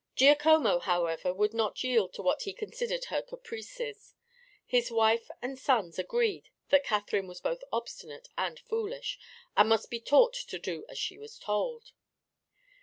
[0.15, 4.15] Giacomo, however, would not yield to what he considered her caprices.
[4.65, 9.19] His wife and sons agreed that Catherine was both obstinate and foolish
[9.55, 11.91] and must be taught to do as she was told.